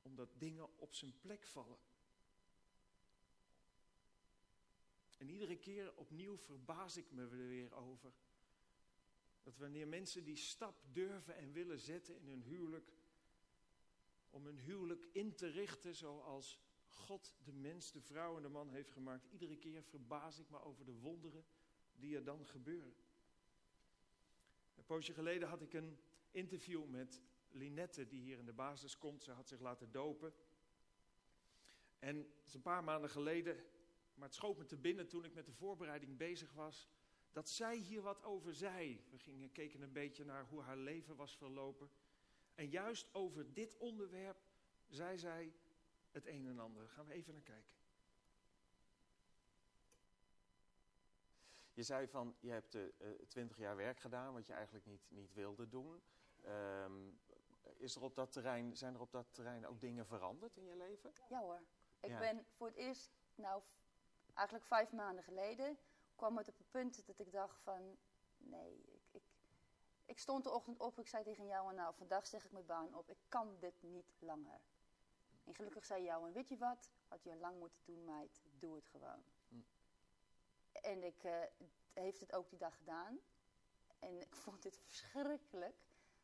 [0.01, 1.80] omdat dingen op zijn plek vallen.
[5.17, 8.13] En iedere keer opnieuw verbaas ik me er weer over.
[9.43, 12.93] Dat wanneer mensen die stap durven en willen zetten in hun huwelijk,
[14.30, 18.69] om hun huwelijk in te richten zoals God de mens, de vrouw en de man
[18.69, 21.45] heeft gemaakt, iedere keer verbaas ik me over de wonderen
[21.95, 22.95] die er dan gebeuren.
[24.75, 25.99] Een poosje geleden had ik een
[26.32, 29.23] interview met Linette, die hier in de basis komt.
[29.23, 30.34] Ze had zich laten dopen.
[31.99, 33.65] En een paar maanden geleden
[34.17, 36.88] maar het schoot me te binnen toen ik met de voorbereiding bezig was,
[37.32, 39.06] dat zij hier wat over zei.
[39.10, 41.89] We gingen, keken een beetje naar hoe haar leven was verlopen.
[42.56, 44.38] En juist over dit onderwerp
[44.88, 45.53] zei zij
[46.12, 46.89] het een en ander.
[46.89, 47.75] gaan we even naar kijken.
[51.73, 52.84] Je zei van, je hebt uh,
[53.27, 56.01] twintig jaar werk gedaan, wat je eigenlijk niet, niet wilde doen.
[56.45, 57.19] Um,
[57.77, 60.75] is er op dat terrein, zijn er op dat terrein ook dingen veranderd in je
[60.75, 61.12] leven?
[61.30, 61.62] Ja hoor.
[61.99, 63.62] Ik ben voor het eerst, nou
[64.38, 65.78] eigenlijk vijf maanden geleden
[66.15, 67.97] kwam het op het punt dat ik dacht van,
[68.38, 69.23] nee, ik, ik,
[70.06, 72.95] ik stond de ochtend op, ik zei tegen jou, nou vandaag zeg ik mijn baan
[72.95, 74.62] op, ik kan dit niet langer.
[75.43, 78.76] En gelukkig zei jou, en weet je wat, had je lang moeten doen meid, doe
[78.76, 79.23] het gewoon.
[79.50, 79.56] Hm.
[80.71, 81.39] En ik uh,
[81.93, 83.19] heeft het ook die dag gedaan.
[84.00, 85.76] En ik vond dit verschrikkelijk,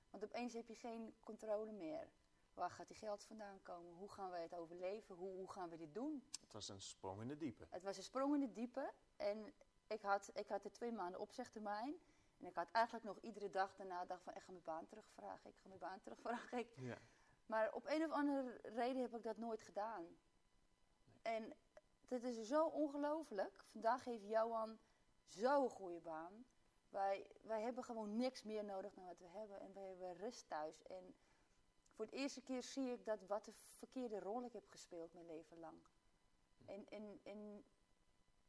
[0.10, 2.10] want opeens heb je geen controle meer.
[2.54, 3.94] Waar gaat die geld vandaan komen?
[3.94, 5.16] Hoe gaan wij het overleven?
[5.16, 6.24] Hoe, hoe gaan we dit doen?
[6.42, 7.68] Het was een sprong in de diepe.
[7.70, 8.94] Het was een sprong in de diepe.
[9.18, 9.54] En
[9.88, 11.96] ik had, ik had de twee maanden opzegtermijn.
[12.40, 15.50] En ik had eigenlijk nog iedere dag daarna dacht van, ik ga mijn baan terugvragen.
[15.50, 16.58] Ik ga mijn baan terugvragen.
[16.58, 16.74] Ik.
[16.76, 16.98] Ja.
[17.46, 20.04] Maar op een of andere reden heb ik dat nooit gedaan.
[20.04, 20.18] Nee.
[21.22, 21.54] En
[22.08, 23.64] het is zo ongelooflijk.
[23.72, 24.80] Vandaag heeft Johan
[25.26, 26.46] zo'n goede baan.
[26.90, 29.60] Wij, wij hebben gewoon niks meer nodig dan wat we hebben.
[29.60, 30.84] En we hebben rust thuis.
[30.84, 31.16] En
[31.94, 35.26] voor het eerste keer zie ik dat wat de verkeerde rol ik heb gespeeld mijn
[35.26, 35.78] leven lang.
[36.66, 37.64] En, en, en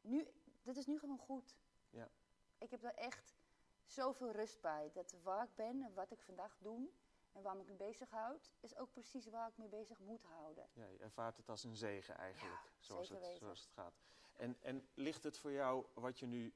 [0.01, 0.27] nu,
[0.63, 1.55] dat is nu gewoon goed.
[1.89, 2.09] Ja.
[2.57, 3.37] Ik heb daar echt
[3.85, 4.91] zoveel rust bij.
[4.93, 6.89] Dat waar ik ben en wat ik vandaag doe
[7.31, 10.69] en waar ik me bezighoud, is ook precies waar ik me bezig moet houden.
[10.73, 14.01] Ja, je ervaart het als een zegen eigenlijk, zoals, het, zoals het gaat.
[14.33, 16.53] En, en ligt het voor jou wat je nu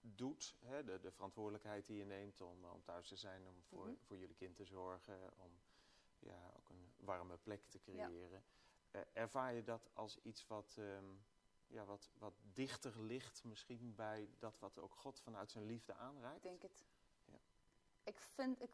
[0.00, 3.86] doet, hè, de, de verantwoordelijkheid die je neemt om, om thuis te zijn, om voor,
[3.86, 3.94] mhm.
[4.00, 5.60] voor jullie kind te zorgen, om
[6.20, 8.44] ja, ook een warme plek te creëren.
[8.90, 9.04] Ja.
[9.12, 11.04] ervaar je dat als iets wat, ehm,
[11.66, 16.44] ja, wat, wat dichter ligt misschien bij dat wat ook God vanuit zijn liefde aanreikt?
[16.44, 16.84] Ik denk het.
[17.24, 17.38] Ja.
[18.04, 18.70] Ik vind, ik,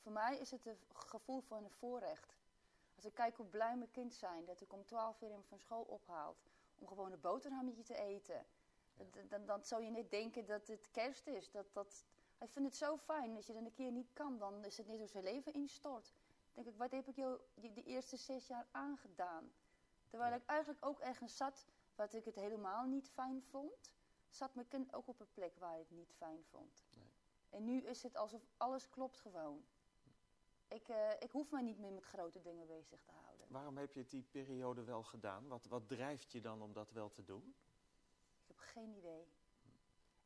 [0.00, 2.36] voor mij is het een gevoel van een voorrecht.
[2.94, 5.58] Als ik kijk hoe blij mijn kind zijn, dat ik om twaalf uur hem van
[5.58, 6.42] school ophaalt,
[6.78, 8.46] om gewoon een boterhammetje te eten.
[8.94, 11.50] Dan, dan, dan, zou je niet denken dat het kerst is.
[11.50, 12.04] Dat, dat,
[12.38, 13.36] hij vindt het zo fijn.
[13.36, 16.12] Als je dan een keer niet kan, dan is het net zo zijn leven instort
[16.54, 19.52] denk ik, wat heb ik jou die, die eerste zes jaar aangedaan?
[20.08, 23.92] Terwijl ik eigenlijk ook ergens zat wat ik het helemaal niet fijn vond,
[24.28, 26.84] zat mijn kind ook op een plek waar ik het niet fijn vond.
[26.96, 27.10] Nee.
[27.50, 29.64] En nu is het alsof alles klopt gewoon.
[30.68, 33.46] Ik, uh, ik hoef mij niet meer met grote dingen bezig te houden.
[33.48, 35.48] Waarom heb je het die periode wel gedaan?
[35.48, 37.54] Wat, wat drijft je dan om dat wel te doen?
[38.42, 39.26] Ik heb geen idee.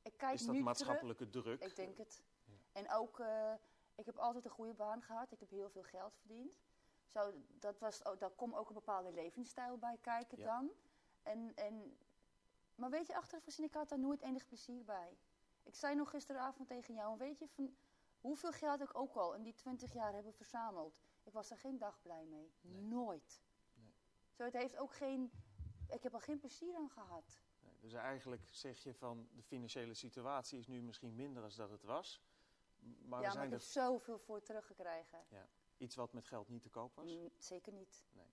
[0.03, 1.65] Ik kijk is dat maatschappelijke druk?
[1.65, 2.23] Ik denk het.
[2.45, 2.55] Ja.
[2.73, 3.55] En ook, uh,
[3.97, 5.33] ik heb altijd een goede baan gehad.
[5.33, 6.65] Ik heb heel veel geld verdiend.
[7.07, 10.71] Zo, dat was, oh, daar komt ook een bepaalde levensstijl bij kijken dan.
[11.23, 11.97] En, en,
[12.75, 15.17] maar weet je, achteraf gezien, ik had daar nooit enig plezier bij.
[15.63, 17.77] Ik zei nog gisteravond tegen jou, weet je, van
[18.21, 21.01] hoeveel geld ik ook al in die twintig jaar heb verzameld.
[21.23, 22.53] Ik was daar geen dag blij mee.
[22.61, 23.43] Nooit.
[23.75, 23.95] Nee.
[24.33, 25.31] Zo, het heeft ook geen,
[25.89, 27.41] ik heb er geen plezier aan gehad.
[27.63, 31.71] Nee, dus eigenlijk zeg je van, de financiële situatie is nu misschien minder dan dat
[31.71, 32.23] het was.
[33.07, 35.25] Maar ja, maar ik heb zoveel voor teruggekregen.
[35.29, 35.49] Ja.
[35.77, 37.15] Iets wat met geld niet te koop was?
[37.15, 38.05] Mm, zeker niet.
[38.13, 38.27] Nee.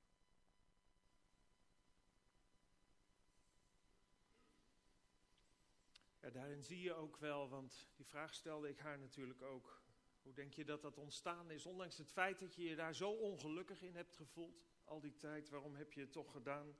[6.19, 9.81] Ja, daarin zie je ook wel, want die vraag stelde ik haar natuurlijk ook.
[10.21, 11.65] Hoe denk je dat dat ontstaan is?
[11.65, 15.49] Ondanks het feit dat je je daar zo ongelukkig in hebt gevoeld, al die tijd,
[15.49, 16.75] waarom heb je het toch gedaan?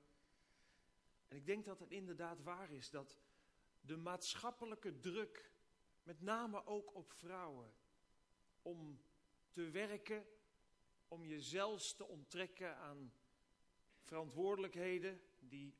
[1.28, 3.18] En ik denk dat het inderdaad waar is dat
[3.82, 5.53] de maatschappelijke druk,
[6.04, 7.74] met name ook op vrouwen,
[8.62, 9.02] om
[9.52, 10.26] te werken,
[11.08, 13.14] om je zelfs te onttrekken aan
[14.02, 15.76] verantwoordelijkheden die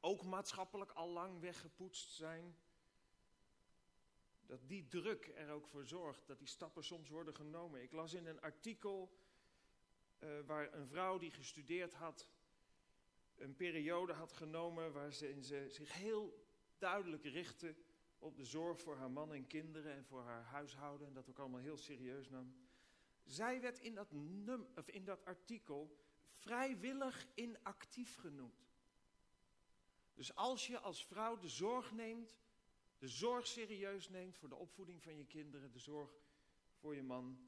[0.00, 2.56] ook maatschappelijk al lang weggepoetst zijn,
[4.46, 7.82] dat die druk er ook voor zorgt dat die stappen soms worden genomen.
[7.82, 9.16] Ik las in een artikel
[10.18, 12.28] uh, waar een vrouw die gestudeerd had,
[13.36, 16.46] een periode had genomen waar ze, ze zich heel
[16.78, 17.74] duidelijk richtte
[18.22, 21.38] op de zorg voor haar man en kinderen en voor haar huishouden en dat ook
[21.38, 22.54] allemaal heel serieus nam.
[23.24, 25.96] Zij werd in dat, num, of in dat artikel
[26.32, 28.70] vrijwillig inactief genoemd.
[30.14, 32.36] Dus als je als vrouw de zorg neemt,
[32.98, 36.14] de zorg serieus neemt voor de opvoeding van je kinderen, de zorg
[36.74, 37.38] voor je man,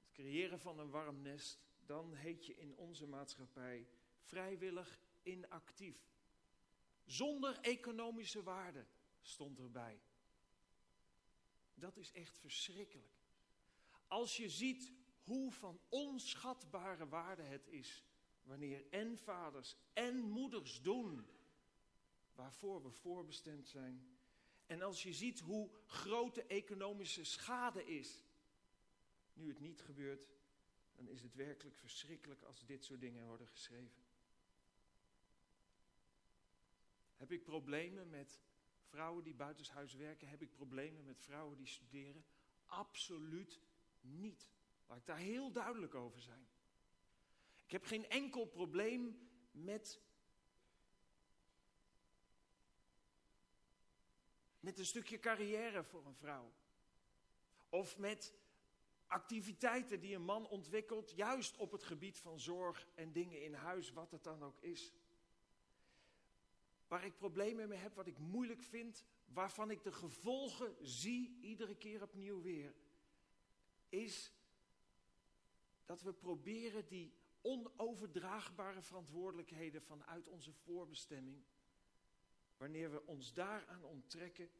[0.00, 3.88] het creëren van een warm nest, dan heet je in onze maatschappij
[4.20, 6.10] vrijwillig inactief.
[7.04, 8.86] Zonder economische waarde
[9.22, 10.00] stond erbij.
[11.74, 13.20] Dat is echt verschrikkelijk.
[14.06, 18.04] Als je ziet hoe van onschatbare waarde het is
[18.42, 21.26] wanneer en vaders en moeders doen
[22.34, 24.16] waarvoor we voorbestemd zijn.
[24.66, 28.24] En als je ziet hoe grote economische schade is,
[29.32, 30.28] nu het niet gebeurt,
[30.96, 34.02] dan is het werkelijk verschrikkelijk als dit soort dingen worden geschreven.
[37.16, 38.40] Heb ik problemen met
[38.92, 40.28] vrouwen die buitenshuis werken?
[40.28, 42.24] Heb ik problemen met vrouwen die studeren?
[42.66, 43.60] Absoluut
[44.00, 44.50] niet.
[44.86, 46.46] Laat ik daar heel duidelijk over zijn.
[47.64, 50.00] Ik heb geen enkel probleem met
[54.60, 56.52] met een stukje carrière voor een vrouw.
[57.68, 58.34] Of met
[59.06, 63.92] activiteiten die een man ontwikkelt, juist op het gebied van zorg en dingen in huis,
[63.92, 64.92] wat het dan ook is.
[66.92, 71.74] Waar ik problemen mee heb, wat ik moeilijk vind, waarvan ik de gevolgen zie iedere
[71.74, 72.74] keer opnieuw weer,
[73.88, 74.32] is
[75.84, 81.44] dat we proberen die onoverdraagbare verantwoordelijkheden vanuit onze voorbestemming
[82.56, 84.50] Wanneer we ons daaraan onttrekken,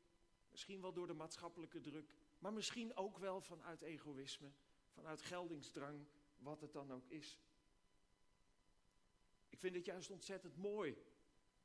[0.50, 4.52] misschien wel door de maatschappelijke druk, maar misschien ook wel vanuit egoïsme,
[4.88, 6.06] vanuit geldingsdrang,
[6.38, 7.38] wat het dan ook is.
[9.48, 10.96] Ik vind het juist ontzettend mooi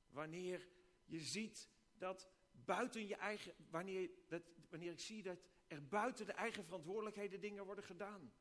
[0.10, 0.68] wanneer
[1.06, 6.32] je ziet dat buiten je eigen, wanneer, dat, wanneer ik zie dat er buiten de
[6.32, 8.34] eigen verantwoordelijkheden dingen worden gedaan.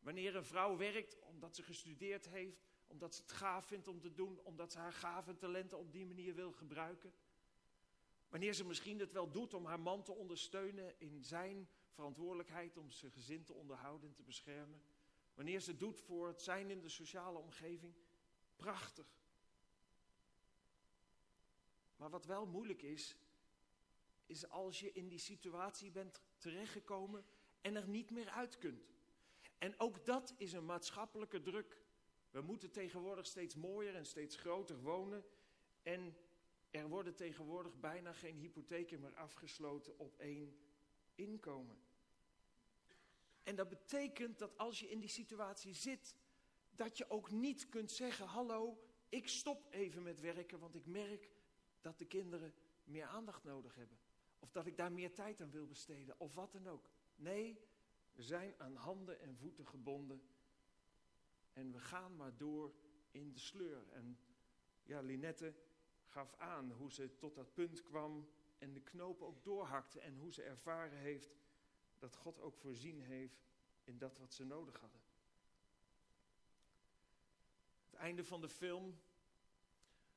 [0.00, 4.14] Wanneer een vrouw werkt omdat ze gestudeerd heeft, omdat ze het gaaf vindt om te
[4.14, 7.12] doen, omdat ze haar gave en talenten op die manier wil gebruiken.
[8.28, 12.90] Wanneer ze misschien het wel doet om haar man te ondersteunen in zijn verantwoordelijkheid om
[12.90, 14.82] zijn gezin te onderhouden en te beschermen.
[15.34, 17.94] Wanneer ze doet voor het zijn in de sociale omgeving.
[18.56, 19.06] Prachtig.
[22.04, 23.16] Maar wat wel moeilijk is,
[24.26, 27.24] is als je in die situatie bent terechtgekomen
[27.60, 28.94] en er niet meer uit kunt.
[29.58, 31.82] En ook dat is een maatschappelijke druk.
[32.30, 35.24] We moeten tegenwoordig steeds mooier en steeds groter wonen.
[35.82, 36.16] En
[36.70, 40.56] er worden tegenwoordig bijna geen hypotheken meer afgesloten op één
[41.14, 41.78] inkomen.
[43.42, 46.16] En dat betekent dat als je in die situatie zit,
[46.70, 51.32] dat je ook niet kunt zeggen: Hallo, ik stop even met werken, want ik merk
[51.84, 53.98] dat de kinderen meer aandacht nodig hebben.
[54.38, 56.90] Of dat ik daar meer tijd aan wil besteden, of wat dan ook.
[57.16, 57.60] Nee,
[58.12, 60.22] we zijn aan handen en voeten gebonden
[61.52, 62.74] en we gaan maar door
[63.10, 63.92] in de sleur.
[63.92, 64.18] En
[64.82, 65.54] ja, Linette
[66.06, 70.00] gaf aan hoe ze tot dat punt kwam en de knopen ook doorhakte.
[70.00, 71.36] En hoe ze ervaren heeft
[71.98, 73.46] dat God ook voorzien heeft
[73.84, 75.00] in dat wat ze nodig hadden.
[77.84, 78.98] Het einde van de film,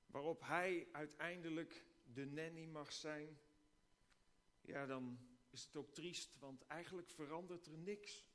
[0.08, 3.40] waarop hij uiteindelijk de nanny mag zijn.
[4.62, 8.26] Ja, dan is het ook triest, want eigenlijk verandert er niks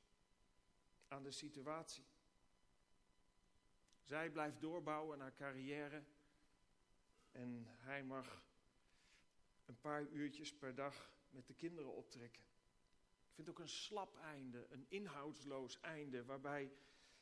[1.09, 2.05] aan de situatie.
[4.03, 6.05] Zij blijft doorbouwen naar carrière.
[7.33, 8.45] En hij mag
[9.65, 12.43] een paar uurtjes per dag met de kinderen optrekken.
[13.29, 16.73] Ik vind ook een slap einde, een inhoudsloos einde, waarbij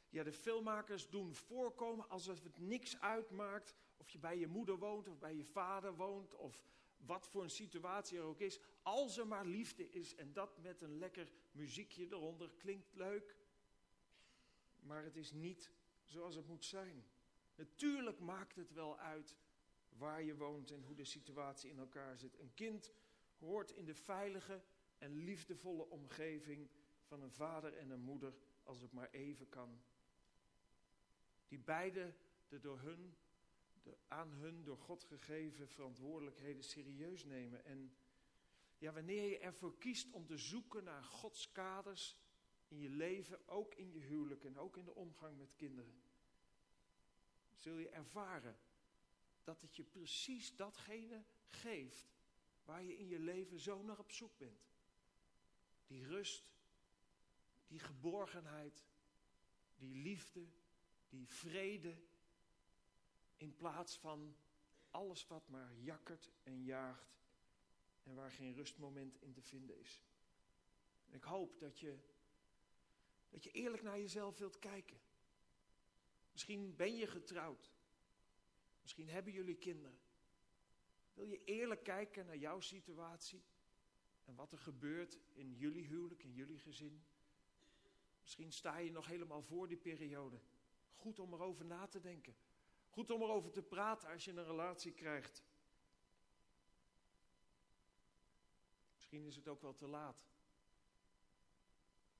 [0.08, 5.08] ja, de filmmakers doen voorkomen alsof het niks uitmaakt of je bij je moeder woont
[5.08, 6.62] of bij je vader woont of
[6.96, 8.60] wat voor een situatie er ook is.
[8.82, 13.36] Als er maar liefde is en dat met een lekker muziekje eronder klinkt leuk.
[14.80, 15.70] Maar het is niet
[16.04, 17.04] zoals het moet zijn.
[17.54, 19.36] Natuurlijk maakt het wel uit
[19.88, 22.38] waar je woont en hoe de situatie in elkaar zit.
[22.38, 22.92] Een kind
[23.38, 24.62] hoort in de veilige
[24.98, 26.68] en liefdevolle omgeving
[27.02, 29.82] van een vader en een moeder als het maar even kan.
[31.48, 32.14] Die beide
[32.48, 33.16] de door hun,
[33.82, 37.64] de aan hun door God gegeven verantwoordelijkheden serieus nemen.
[37.64, 37.94] En
[38.78, 42.16] ja, wanneer je ervoor kiest om te zoeken naar Gods kaders
[42.68, 46.02] in je leven, ook in je huwelijk en ook in de omgang met kinderen,
[47.54, 48.58] zul je ervaren
[49.44, 52.12] dat het je precies datgene geeft
[52.64, 54.70] waar je in je leven zo naar op zoek bent.
[55.86, 56.52] Die rust,
[57.66, 58.84] die geborgenheid,
[59.76, 60.48] die liefde,
[61.08, 61.96] die vrede,
[63.40, 64.36] in plaats van
[64.90, 67.18] alles wat maar jakkert en jaagt
[68.02, 70.02] en waar geen rustmoment in te vinden is.
[71.06, 71.98] En ik hoop dat je,
[73.28, 75.00] dat je eerlijk naar jezelf wilt kijken.
[76.32, 77.72] Misschien ben je getrouwd.
[78.80, 79.98] Misschien hebben jullie kinderen.
[81.12, 83.42] Wil je eerlijk kijken naar jouw situatie
[84.24, 87.04] en wat er gebeurt in jullie huwelijk, in jullie gezin?
[88.20, 90.40] Misschien sta je nog helemaal voor die periode.
[90.94, 92.34] Goed om erover na te denken.
[92.90, 95.44] Goed om erover te praten als je een relatie krijgt.
[98.94, 100.28] Misschien is het ook wel te laat.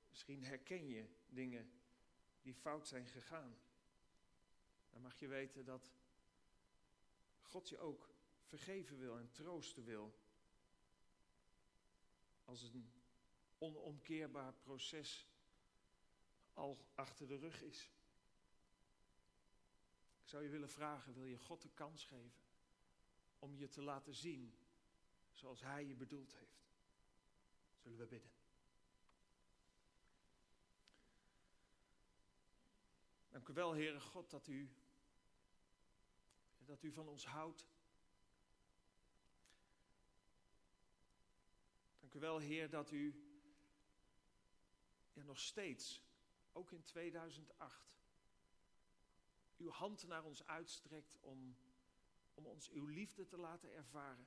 [0.09, 1.73] Misschien herken je dingen
[2.43, 3.59] die fout zijn gegaan.
[4.91, 5.91] Dan mag je weten dat
[7.41, 8.09] God je ook
[8.43, 10.14] vergeven wil en troosten wil.
[12.45, 12.93] Als een
[13.59, 15.29] onomkeerbaar proces
[16.53, 17.91] al achter de rug is.
[20.31, 22.43] Zou je willen vragen, wil je God de kans geven
[23.39, 24.55] om je te laten zien
[25.33, 26.70] zoals Hij je bedoeld heeft?
[27.76, 28.31] Zullen we bidden?
[33.28, 34.70] Dank u wel, Heere God, dat u,
[36.59, 37.68] dat u van ons houdt.
[42.01, 43.24] Dank u wel, Heer, dat u
[45.12, 46.03] ja, nog steeds,
[46.53, 48.00] ook in 2008,
[49.61, 51.57] uw hand naar ons uitstrekt om,
[52.35, 54.27] om ons uw liefde te laten ervaren.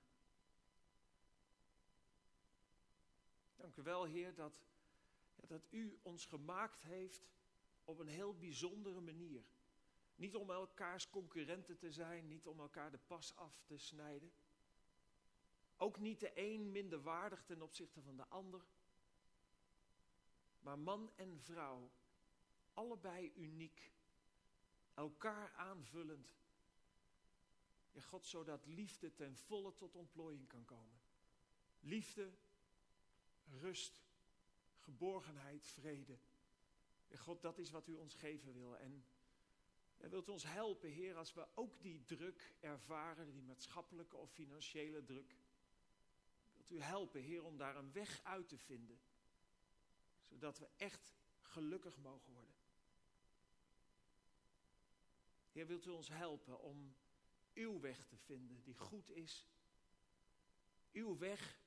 [3.56, 4.62] Dank u wel, Heer, dat,
[5.48, 7.32] dat u ons gemaakt heeft
[7.84, 9.44] op een heel bijzondere manier.
[10.16, 14.32] Niet om elkaars concurrenten te zijn, niet om elkaar de pas af te snijden.
[15.78, 18.66] Ook niet de een minder waardig ten opzichte van de ander.
[20.60, 21.92] Maar man en vrouw,
[22.74, 23.93] allebei uniek,
[24.94, 26.36] elkaar aanvullend.
[27.92, 31.00] Ja, God, zodat liefde ten volle tot ontplooiing kan komen.
[31.80, 32.32] Liefde,
[33.60, 34.04] rust,
[34.78, 36.18] geborgenheid, vrede.
[37.08, 38.78] Ja, God, dat is wat u ons geven wil.
[38.78, 39.06] En,
[39.98, 44.32] en wilt u ons helpen, Heer, als we ook die druk ervaren, die maatschappelijke of
[44.32, 45.36] financiële druk.
[46.54, 49.00] Wilt u helpen, Heer, om daar een weg uit te vinden.
[50.24, 52.53] Zodat we echt gelukkig mogen worden.
[55.54, 56.96] Heer, wilt u ons helpen om
[57.54, 59.48] uw weg te vinden die goed is.
[60.92, 61.62] Uw weg,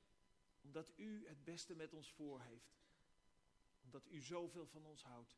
[0.61, 2.85] omdat u het beste met ons voor heeft.
[3.83, 5.37] Omdat u zoveel van ons houdt.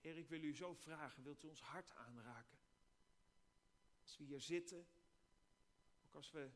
[0.00, 2.58] Heer, ik wil u zo vragen, wilt u ons hart aanraken?
[4.02, 4.86] Als we hier zitten,
[6.04, 6.50] ook als we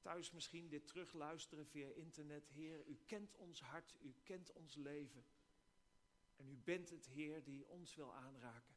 [0.00, 2.48] thuis misschien dit terugluisteren via internet.
[2.48, 5.24] Heer, u kent ons hart, u kent ons leven.
[6.36, 8.73] En u bent het Heer die ons wil aanraken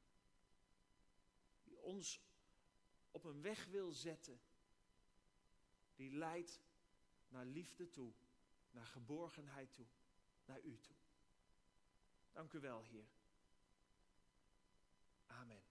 [1.82, 2.22] ons
[3.12, 4.40] op een weg wil zetten
[5.96, 6.62] die leidt
[7.28, 8.14] naar liefde toe,
[8.72, 9.86] naar geborgenheid toe,
[10.46, 10.96] naar u toe.
[12.32, 13.08] Dank u wel, Heer.
[15.26, 15.67] Amen.